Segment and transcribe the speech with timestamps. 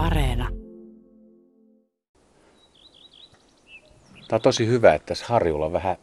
[0.00, 0.48] Areena.
[4.28, 5.96] Tämä on tosi hyvä, että tässä harjulla vähän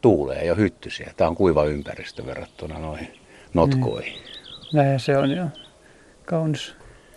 [0.00, 1.12] tuulee ja hyttysiä.
[1.16, 3.08] Tämä on kuiva ympäristö verrattuna noihin
[3.54, 4.12] notkoihin.
[4.12, 4.78] Mm.
[4.78, 5.44] Näin se on jo
[6.24, 6.74] kaunis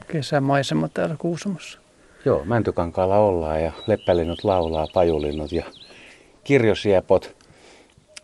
[0.07, 1.79] kesämaisema täällä Kuusamossa.
[2.25, 5.63] Joo, Mäntykankaalla ollaan ja leppälinnut laulaa, pajulinnut ja
[6.43, 7.35] kirjosiepot.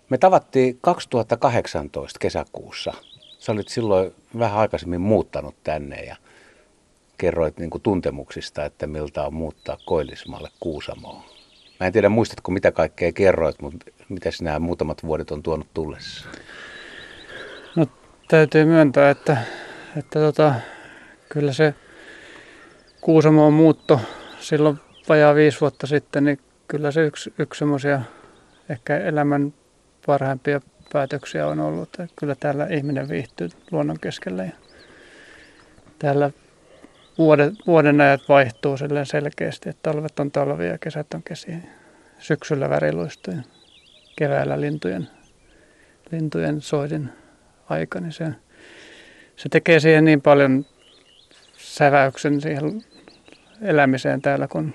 [0.10, 2.94] Me tavattiin 2018 kesäkuussa.
[3.40, 6.16] Sä olit silloin vähän aikaisemmin muuttanut tänne ja
[7.22, 11.24] kerroit niin kuin tuntemuksista, että miltä on muuttaa Koillismaalle Kuusamoon.
[11.80, 16.28] Mä en tiedä muistatko mitä kaikkea kerroit, mutta mitä nämä muutamat vuodet on tuonut tullessa?
[17.76, 17.86] No
[18.28, 19.38] täytyy myöntää, että,
[19.98, 20.54] että tota,
[21.30, 21.74] kyllä se
[23.02, 24.00] Kuusamoon muutto
[24.40, 24.80] silloin
[25.10, 28.02] vajaa viisi vuotta sitten, niin kyllä se yksi, yksi semmoisia
[28.70, 29.54] ehkä elämän
[30.06, 30.62] parhaimpia
[30.94, 31.90] päätöksiä on ollut.
[31.90, 34.52] Että kyllä täällä ihminen viihtyy luonnon keskellä ja
[36.00, 36.32] täällä
[37.18, 41.58] vuoden, vuoden ajat vaihtuu selkeästi, että talvet on talvia ja kesät on kesiä.
[42.20, 43.42] Syksyllä väriluistoja,
[44.16, 45.08] keväällä lintujen,
[46.12, 47.10] lintujen soidin
[47.70, 48.26] aika, niin se,
[49.36, 50.66] se tekee siihen niin paljon
[51.58, 52.84] säväyksen siihen
[53.62, 54.74] elämiseen täällä, kun,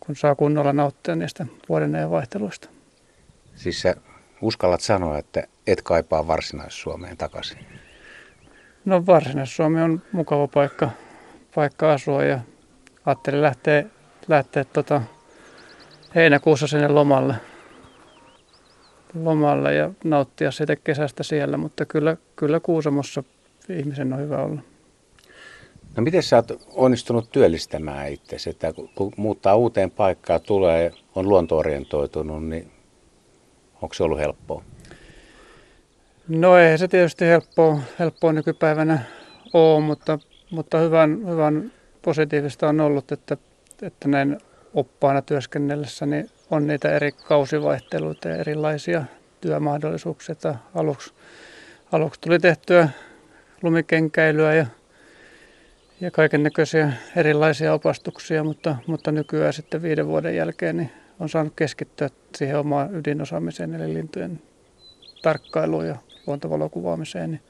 [0.00, 2.68] kun saa kunnolla nauttia niistä vuoden ajan vaihteluista.
[3.54, 3.94] Siis sä
[4.40, 7.58] uskallat sanoa, että et kaipaa Varsinais-Suomeen takaisin?
[8.84, 10.90] No Varsinais-Suomi on mukava paikka,
[11.54, 12.40] paikka asua ja
[13.06, 13.84] ajattelin lähteä,
[14.28, 15.02] lähteä tota
[16.14, 17.34] heinäkuussa sinne lomalle,
[19.22, 23.22] lomalle ja nauttia siitä kesästä siellä, mutta kyllä, kyllä Kuusamossa
[23.68, 24.60] ihmisen on hyvä olla.
[25.96, 32.44] No miten sä oot onnistunut työllistämään itsesi, että kun muuttaa uuteen paikkaan, tulee, on luontoorientoitunut,
[32.44, 32.70] niin
[33.82, 34.62] onko se ollut helppoa?
[36.28, 38.98] No ei se tietysti helppoa, helppoa nykypäivänä
[39.52, 40.18] ole, mutta,
[40.50, 43.36] mutta hyvän, hyvän positiivista on ollut, että,
[43.82, 44.38] että näin
[44.74, 49.04] oppaana työskennellessä niin on niitä eri kausivaihteluita ja erilaisia
[49.40, 50.32] työmahdollisuuksia.
[50.32, 51.12] Että aluksi,
[51.92, 52.88] aluksi tuli tehtyä
[53.62, 54.66] lumikenkäilyä ja
[56.00, 60.90] ja kaiken näköisiä erilaisia opastuksia, mutta, mutta nykyään sitten viiden vuoden jälkeen niin
[61.20, 64.42] on saanut keskittyä siihen omaan ydinosaamiseen, eli lintujen
[65.22, 65.96] tarkkailuun ja
[66.26, 67.30] luontovalokuvaamiseen.
[67.30, 67.42] Niin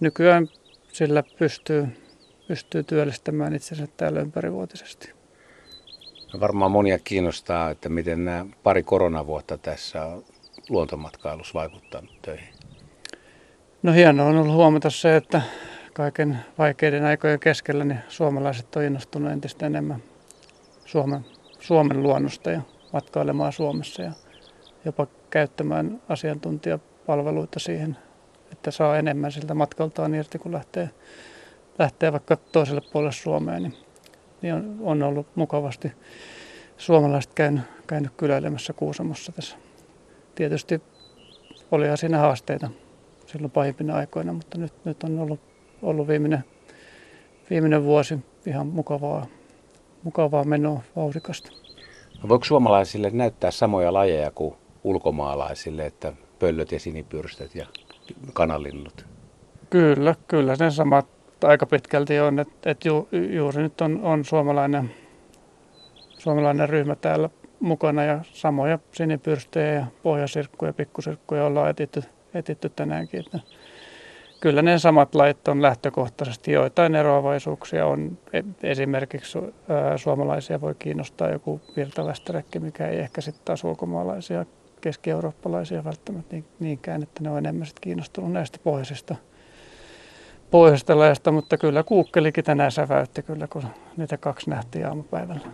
[0.00, 0.48] nykyään
[0.94, 1.88] sillä pystyy,
[2.48, 5.12] pystyy työllistämään itsensä täällä ympärivuotisesti.
[6.32, 10.24] No varmaan monia kiinnostaa, että miten nämä pari koronavuotta tässä on
[10.68, 12.48] luontomatkailussa vaikuttanut töihin.
[13.82, 15.42] No hienoa on ollut huomata se, että
[15.92, 20.02] kaiken vaikeiden aikojen keskellä niin suomalaiset on innostunut entistä enemmän
[20.84, 21.20] Suomen,
[21.60, 22.60] Suomen luonnosta ja
[22.92, 24.12] matkailemaan Suomessa ja
[24.84, 27.96] jopa käyttämään asiantuntijapalveluita siihen,
[28.52, 30.90] että saa enemmän siltä matkaltaan irti, kun lähtee,
[31.78, 33.74] lähtee vaikka toiselle puolelle Suomeen, niin,
[34.42, 35.92] niin on, on ollut mukavasti
[36.76, 39.56] suomalaiset käynyt, käynyt kyläilemässä Kuusamossa tässä.
[40.34, 40.82] Tietysti
[41.70, 42.70] olihan siinä haasteita
[43.26, 45.40] silloin pahimpina aikoina, mutta nyt, nyt on ollut
[45.84, 46.44] ollut viimeinen,
[47.50, 49.26] viimeinen vuosi ihan mukavaa,
[50.02, 51.50] mukavaa menoa, vauhdikasta.
[52.22, 57.66] No voiko suomalaisille näyttää samoja lajeja kuin ulkomaalaisille, että pöllöt ja sinipyrstöt ja
[58.32, 59.06] kanalinnut?
[59.70, 61.06] Kyllä, kyllä ne samat
[61.44, 64.90] aika pitkälti on, että, että ju, juuri nyt on, on suomalainen,
[66.18, 72.02] suomalainen ryhmä täällä mukana ja samoja sinipyrstöjä ja pohjasirkkuja ja pikkusirkkuja ollaan etitty,
[72.34, 73.20] etitty tänäänkin.
[73.20, 73.40] Että
[74.40, 76.52] kyllä ne samat lait on lähtökohtaisesti.
[76.52, 78.18] Joitain eroavaisuuksia on.
[78.62, 79.38] Esimerkiksi
[79.96, 84.46] suomalaisia voi kiinnostaa joku virtavästärekki, mikä ei ehkä sitten taas ulkomaalaisia
[84.84, 89.16] keski-eurooppalaisia välttämättä niin, niinkään, että ne on enemmän sitten kiinnostunut näistä pohjoisista,
[90.50, 93.62] pohjoisista laista, mutta kyllä kuukkelikin tänään säväytti kyllä, kun
[93.96, 95.48] niitä kaksi nähtiin aamupäivällä.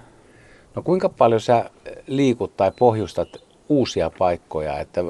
[0.74, 1.70] No kuinka paljon sä
[2.06, 3.28] liikut tai pohjustat
[3.68, 5.00] uusia paikkoja, että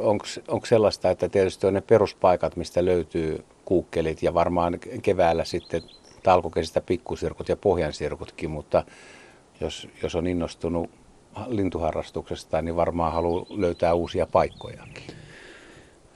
[0.48, 5.82] onko sellaista, että tietysti on ne peruspaikat, mistä löytyy kuukkelit ja varmaan keväällä sitten
[6.22, 8.84] talkokesistä pikkusirkut ja pohjansirkutkin, mutta
[9.60, 10.90] jos, jos on innostunut
[11.46, 15.04] lintuharrastuksesta, niin varmaan haluaa löytää uusia paikkojakin.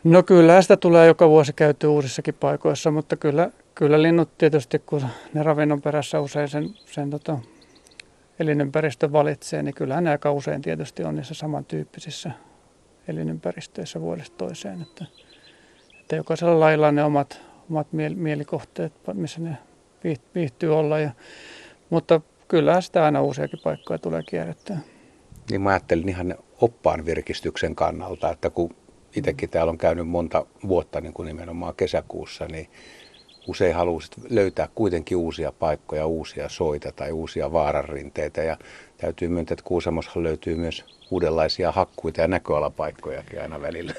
[0.04, 5.02] No kyllä sitä tulee joka vuosi käyty uusissakin paikoissa, mutta kyllä, kyllä linnut tietysti, kun
[5.34, 7.38] ne ravinnon perässä usein sen, sen tota,
[8.38, 12.30] elinympäristön valitsee, niin kyllähän ne aika usein tietysti on niissä samantyyppisissä
[13.08, 14.82] elinympäristöissä vuodesta toiseen.
[14.82, 15.04] Että,
[16.00, 17.40] että jokaisella lailla ne omat,
[17.70, 19.58] omat mielikohteet, missä ne
[20.34, 20.98] viihtyy olla.
[20.98, 21.10] Ja,
[21.90, 24.78] mutta kyllä sitä aina uusiakin paikkoja tulee kierrettyä.
[25.50, 28.70] Niin mä ajattelin ihan oppaan virkistyksen kannalta, että kun
[29.16, 32.68] itsekin täällä on käynyt monta vuotta niin kuin nimenomaan kesäkuussa, niin
[33.46, 38.42] usein haluaisit löytää kuitenkin uusia paikkoja, uusia soita tai uusia vaaranrinteitä.
[38.42, 38.56] Ja
[38.96, 43.92] täytyy myöntää, että Kuusamossa löytyy myös uudenlaisia hakkuita ja näköalapaikkojakin aina välillä.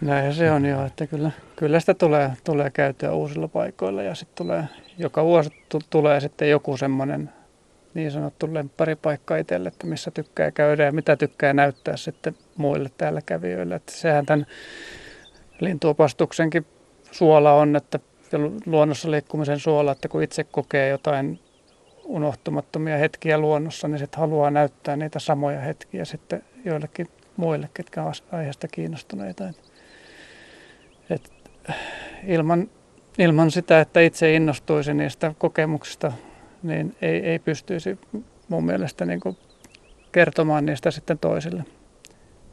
[0.00, 4.46] Näinhän se on jo, että kyllä, kyllä sitä tulee, tulee käytyä uusilla paikoilla ja sitten
[4.46, 4.64] tulee,
[4.98, 7.30] joka vuosi t- tulee sitten joku semmoinen
[7.94, 13.20] niin sanottu lempparipaikka itselle, että missä tykkää käydä ja mitä tykkää näyttää sitten muille täällä
[13.26, 13.74] kävijöille.
[13.74, 14.46] Että sehän tämän
[15.60, 16.66] lintuopastuksenkin
[17.10, 18.00] suola on, että
[18.66, 21.40] luonnossa liikkumisen suola, että kun itse kokee jotain
[22.04, 28.24] unohtumattomia hetkiä luonnossa, niin sitten haluaa näyttää niitä samoja hetkiä sitten joillekin muille, ketkä ovat
[28.32, 29.44] aiheesta kiinnostuneita.
[31.10, 31.32] Et,
[32.26, 32.70] ilman,
[33.18, 36.12] ilman sitä, että itse innostuisi niistä kokemuksista,
[36.62, 37.98] niin ei, ei pystyisi
[38.48, 39.36] mun mielestä niin kuin
[40.12, 41.64] kertomaan niistä sitten toisille.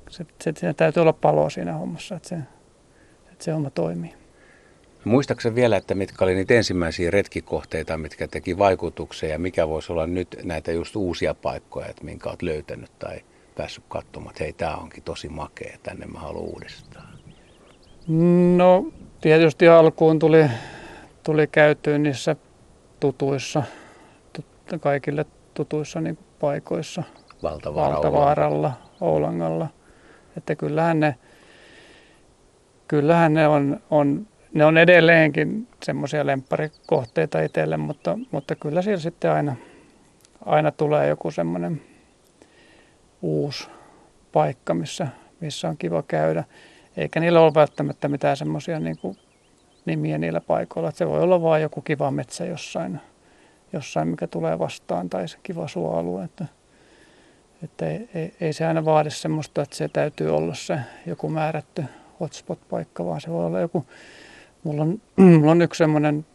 [0.09, 2.35] Se, se, se täytyy olla palo siinä hommassa, että se,
[3.31, 4.13] että se homma toimii.
[5.03, 10.07] Muistaakseni vielä, että mitkä oli niitä ensimmäisiä retkikohteita, mitkä teki vaikutuksia ja mikä voisi olla
[10.07, 13.19] nyt näitä just uusia paikkoja, että minkä olet löytänyt tai
[13.55, 17.17] päässyt katsomaan, että hei, tämä onkin tosi makea, tänne mä haluan uudestaan?
[18.57, 20.45] No tietysti alkuun tuli,
[21.23, 22.35] tuli käytyä niissä
[22.99, 23.63] tutuissa,
[24.79, 27.03] kaikille tutuissa niin paikoissa.
[27.43, 28.71] Valtavaara, Valtavaaralla,
[29.01, 29.67] Oulangalla.
[30.37, 31.15] Että kyllähän ne,
[32.87, 39.31] kyllähän ne on, on ne on edelleenkin semmoisia lempparikohteita itselle, mutta, mutta kyllä siellä sitten
[39.31, 39.55] aina,
[40.45, 41.81] aina tulee joku semmoinen
[43.21, 43.67] uusi
[44.31, 45.07] paikka, missä,
[45.39, 46.43] missä on kiva käydä.
[46.97, 48.97] Eikä niillä ole välttämättä mitään semmoisia niin
[49.85, 50.89] nimiä niillä paikoilla.
[50.89, 52.99] Että se voi olla vain joku kiva metsä jossain,
[53.73, 56.23] jossain, mikä tulee vastaan, tai se kiva suoalue.
[56.23, 56.45] Että,
[57.63, 61.83] että ei, ei, ei se aina vaadi semmoista, että se täytyy olla se joku määrätty
[62.19, 63.85] hotspot-paikka, vaan se voi olla joku
[64.67, 65.01] Mulla on,
[65.39, 66.25] mulla on yksi semmoinen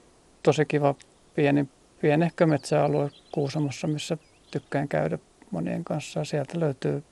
[0.42, 0.94] tosi kiva
[1.34, 1.68] pieni,
[2.00, 4.18] pienehkö metsäalue Kuusamossa, missä
[4.50, 5.18] tykkään käydä
[5.50, 6.24] monien kanssa.
[6.24, 7.02] Sieltä löytyy,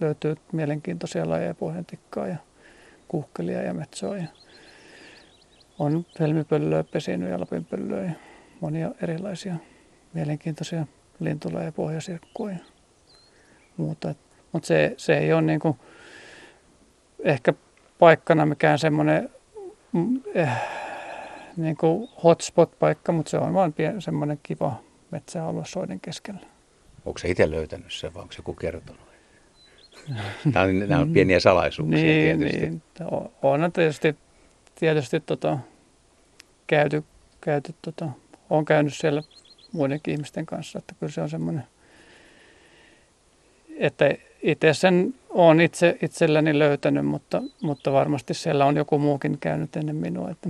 [0.00, 2.36] löytyy mielenkiintoisia lajeja, pohjantikkaa ja
[3.08, 4.16] kuhkelia ja metsoa.
[4.16, 4.26] Ja
[5.78, 8.12] on helmipöllöä, pesinyt ja lapinpöllöä
[8.64, 9.54] monia erilaisia
[10.12, 10.86] mielenkiintoisia
[11.20, 12.58] lintulajeja, pohjasirkkua ja
[13.76, 14.14] muuta.
[14.52, 15.78] Mutta se, se ei ole niinku
[17.24, 17.52] ehkä
[17.98, 19.30] paikkana mikään semmoinen
[19.94, 20.48] Mm, eh,
[21.56, 24.80] niin kuin hotspot-paikka, mutta se on vain semmoinen kiva
[25.10, 26.40] metsäalue soiden keskellä.
[27.04, 29.00] Onko se itse löytänyt sen vai onko joku kertonut?
[30.54, 32.70] Nämä on, nämä on pieniä salaisuuksia niin, tietysti.
[32.70, 32.82] Niin,
[33.42, 34.16] on tietysti,
[34.74, 35.58] tietysti tota,
[36.66, 37.04] käyty,
[37.40, 38.08] käyty, tota,
[38.50, 39.22] on käynyt siellä
[39.72, 41.64] muidenkin ihmisten kanssa, että kyllä se on semmoinen,
[43.78, 49.76] että itse sen olen itse itselläni löytänyt, mutta, mutta varmasti siellä on joku muukin käynyt
[49.76, 50.30] ennen minua.
[50.30, 50.48] Että,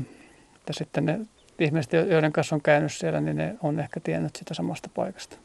[0.56, 1.20] että sitten ne
[1.58, 5.37] ihmiset, joiden kanssa on käynyt siellä, niin ne on ehkä tiennyt sitä samasta paikasta.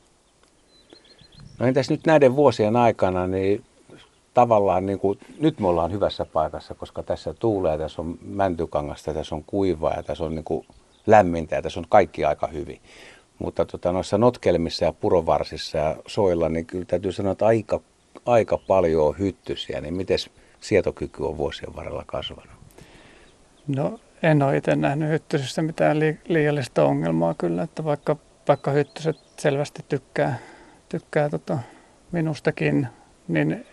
[1.60, 3.64] No entäs nyt näiden vuosien aikana, niin
[4.34, 9.36] tavallaan niin kuin, nyt me ollaan hyvässä paikassa, koska tässä tuulee, tässä on mäntykangasta, tässä
[9.36, 10.66] on kuivaa ja tässä on niin kuin
[11.08, 12.82] lämmintä ja tässä on kaikki aika hyvin.
[13.40, 17.82] Mutta tota, noissa notkelmissa ja purovarsissa ja soilla, niin kyllä täytyy sanoa, että aika
[18.26, 20.18] aika paljon hyttysiä, niin miten
[20.62, 22.54] sietokyky on vuosien varrella kasvanut?
[23.68, 28.16] No en ole itse nähnyt hyttysistä mitään liiallista ongelmaa kyllä, että vaikka,
[28.48, 30.40] vaikka hyttyset selvästi tykkää,
[30.90, 31.60] tykkää tota
[32.12, 32.88] minustakin,
[33.28, 33.66] niin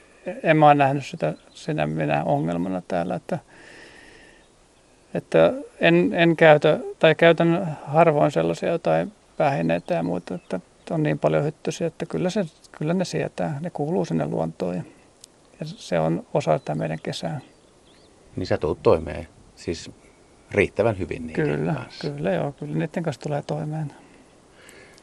[0.42, 3.38] en mä ole nähnyt sitä sinä minä ongelmana täällä, että,
[5.16, 11.18] että en, en käytä, tai käytän harvoin sellaisia jotain päähineitä ja muuta, että on niin
[11.18, 12.44] paljon hyttysiä, että kyllä, se,
[12.78, 13.58] kyllä ne sietää.
[13.60, 14.82] Ne kuuluu sinne luontoon ja,
[15.60, 17.40] ja se on osa tätä meidän kesää.
[18.36, 19.90] Niin sä tulet toimeen siis
[20.50, 22.10] riittävän hyvin niiden Kyllä, kanssa.
[22.10, 22.52] kyllä joo.
[22.52, 23.92] Kyllä niiden kanssa tulee toimeen.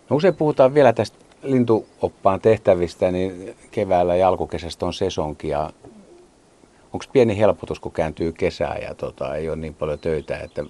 [0.09, 5.69] No usein puhutaan vielä tästä lintuoppaan tehtävistä, niin keväällä ja alkukesästä on sesonki ja
[6.93, 10.63] onko pieni helpotus, kun kääntyy kesää ja tota, ei ole niin paljon töitä, että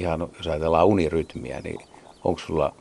[0.00, 1.80] ihan jos ajatellaan unirytmiä, niin
[2.24, 2.74] onko sulla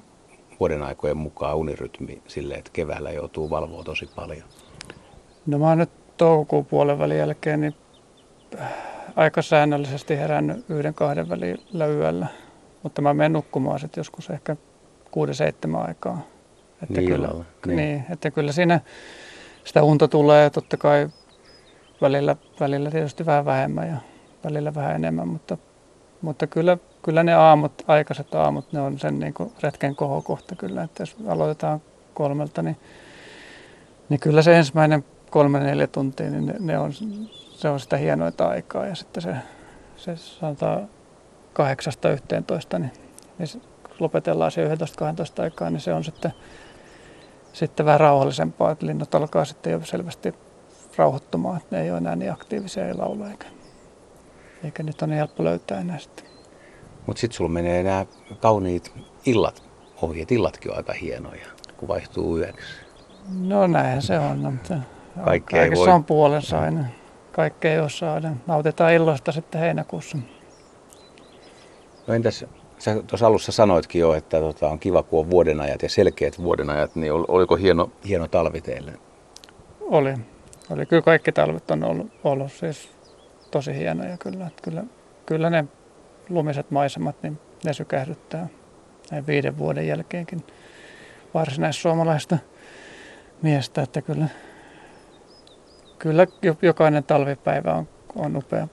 [0.60, 4.44] vuoden aikojen mukaan unirytmi sille, että keväällä joutuu valvoa tosi paljon?
[5.46, 7.76] No mä oon nyt toukokuun puolen välin jälkeen niin
[8.60, 8.74] äh,
[9.16, 12.28] aika säännöllisesti herännyt yhden kahden välillä yöllä.
[12.84, 14.56] Mutta mä menen nukkumaan sitten joskus ehkä
[15.12, 16.28] kuuden seitsemän aikaa.
[16.84, 17.30] Että niin, kyllä,
[17.66, 17.76] niin.
[17.78, 18.80] niin, että kyllä siinä
[19.64, 21.10] sitä unta tulee totta kai
[22.02, 23.98] välillä, välillä tietysti vähän vähemmän ja
[24.44, 25.58] välillä vähän enemmän, mutta,
[26.22, 30.84] mutta kyllä kyllä ne aamut, aikaiset aamut, ne on sen niin kuin retken kohokohta kyllä.
[30.84, 31.82] Että jos aloitetaan
[32.14, 32.78] kolmelta, niin,
[34.10, 36.94] niin kyllä se ensimmäinen kolme neljä tuntia, niin ne, ne on,
[37.52, 38.86] se on sitä hienoita aikaa.
[38.86, 39.36] Ja sitten se,
[39.98, 40.90] se sanotaan
[41.54, 42.92] kahdeksasta yhteentoista, niin
[43.38, 43.62] niin
[44.00, 46.34] lopetellaan se 11-12 aikaa, niin se on sitten,
[47.54, 50.34] sitten vähän rauhallisempaa, että linnut alkaa sitten jo selvästi
[51.00, 53.46] rauhoittumaan, että ne ei ole enää niin aktiivisia ei laula eikä,
[54.64, 56.26] eikä nyt on niin helppo löytää enää sitten.
[57.06, 58.06] Mutta sitten sulla menee nämä
[58.40, 58.92] kauniit
[59.26, 59.64] illat
[60.02, 61.46] ohi, että illatkin on aika hienoja,
[61.78, 62.68] kun vaihtuu yöksi.
[63.40, 64.76] No näinhän se on, no, mutta
[65.26, 65.94] Kaikkea ei kaikessa voi.
[65.94, 66.86] on puolensa aina.
[67.32, 68.32] Kaikkea ei ole saada.
[68.48, 70.18] Nautitaan illoista sitten heinäkuussa.
[72.08, 72.46] No entäs,
[72.80, 76.96] sä tuossa alussa sanoitkin jo, että tota, on kiva kun on vuodenajat ja selkeät vuodenajat,
[76.96, 78.94] niin ol- oliko hieno, hieno talvi teille?
[79.82, 80.14] Oli.
[80.70, 80.86] Oli.
[80.86, 82.90] Kyllä kaikki talvet on ollut, ollut siis
[83.52, 84.48] tosi hienoja kyllä.
[84.48, 84.84] Että kyllä.
[85.26, 85.66] Kyllä ne
[86.30, 88.48] lumiset maisemat, niin ne sykähdyttää
[89.12, 90.44] näin viiden vuoden jälkeenkin
[91.34, 92.38] varsinaissuomalaista
[93.42, 94.28] miestä, että kyllä,
[96.00, 98.68] kyllä jo- jokainen talvipäivä on, on upea.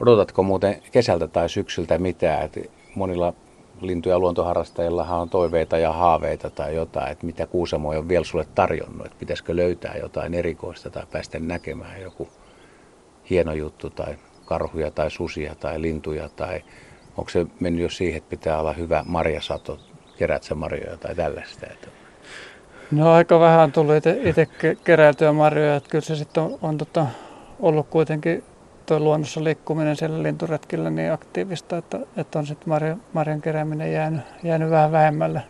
[0.00, 2.42] Odotatko muuten kesältä tai syksyltä mitään?
[2.42, 3.34] Et monilla
[3.80, 8.46] lintu- ja luontoharrastajillahan on toiveita ja haaveita tai jotain, että mitä Kuusamo on vielä sulle
[8.54, 12.28] tarjonnut, että pitäisikö löytää jotain erikoista tai päästä näkemään joku
[13.30, 16.64] hieno juttu tai karhuja tai susia tai lintuja tai
[17.16, 19.78] onko se mennyt jo siihen, että pitää olla hyvä marjasato,
[20.18, 21.66] kerät sä marjoja tai tällaista?
[21.66, 21.88] Että
[22.90, 23.94] No aika vähän on tullut
[24.24, 24.48] itse
[24.84, 27.06] keräiltyä marjoja, että kyllä se sitten on, on tota,
[27.60, 28.44] ollut kuitenkin
[28.88, 34.20] tuo luonnossa liikkuminen siellä linturetkillä niin aktiivista, että, että on sitten marja, marjan kerääminen jäänyt,
[34.42, 35.42] jäänyt vähän vähemmälle.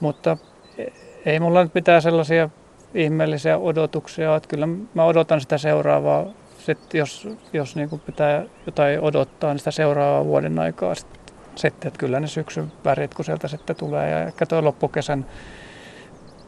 [0.00, 0.36] Mutta
[0.78, 0.86] e-
[1.26, 2.50] ei mulla nyt mitään sellaisia
[2.94, 6.24] ihmeellisiä odotuksia että kyllä mä odotan sitä seuraavaa,
[6.58, 11.20] sit jos, jos niin kuin pitää jotain odottaa, niin sitä seuraavaa vuoden aikaa sitten,
[11.54, 15.26] sitten että kyllä ne syksyn värit, kun sieltä sitten tulee ja ehkä tuo loppukesän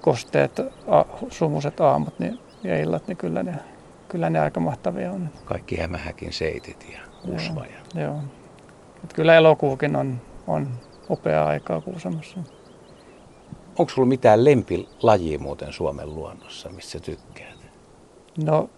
[0.00, 0.60] kosteet,
[1.28, 3.54] sumuset aamut niin, ja illat, niin kyllä ne,
[4.08, 5.28] kyllä ne aika mahtavia on.
[5.44, 7.00] kaikki hämähäkin seitit ja
[7.34, 7.64] usva.
[7.94, 8.02] Ja...
[8.02, 8.20] Joo.
[9.04, 10.68] Et kyllä elokuukin on, on
[11.10, 12.40] upeaa aikaa Kuusamossa.
[13.78, 17.58] Onko sulla mitään lempilajia muuten Suomen luonnossa, missä tykkäät?
[18.44, 18.70] No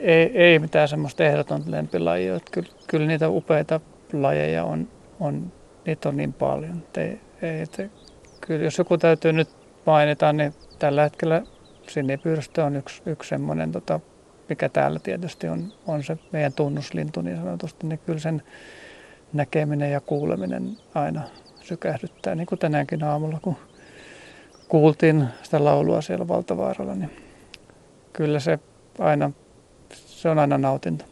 [0.00, 2.36] ei, ei mitään semmoista ehdotonta lempilajia.
[2.36, 3.80] Että kyllä, kyllä niitä upeita
[4.12, 4.88] lajeja on,
[5.20, 5.52] on,
[5.86, 6.78] niitä on niin paljon.
[6.78, 7.90] että Ei, ei,
[8.40, 9.48] kyllä jos joku täytyy nyt
[9.86, 11.42] mainita, niin tällä hetkellä
[11.92, 14.00] sinipyyrstö on yksi, yksi semmoinen, tota,
[14.48, 18.42] mikä täällä tietysti on, on se meidän tunnuslintu niin sanotusti, niin kyllä sen
[19.32, 21.22] näkeminen ja kuuleminen aina
[21.60, 23.56] sykähdyttää, niin kuin tänäänkin aamulla, kun
[24.68, 27.10] kuultiin sitä laulua siellä Valtavaaralla, niin
[28.12, 28.58] kyllä se
[28.98, 29.30] aina,
[29.92, 31.04] se on aina nautinto.